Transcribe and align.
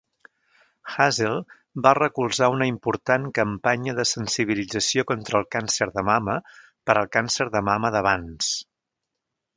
Hazell 0.93 1.35
va 1.87 1.91
recolzar 1.97 2.47
una 2.53 2.67
important 2.69 3.27
campanya 3.39 3.95
de 4.01 4.07
sensibilització 4.13 5.07
contra 5.13 5.41
el 5.43 5.47
càncer 5.57 5.89
de 5.99 6.05
mama 6.11 6.39
per 6.89 6.97
al 7.03 7.15
càncer 7.19 7.51
de 7.59 7.65
mama 7.73 7.97
d'avanç. 7.99 8.53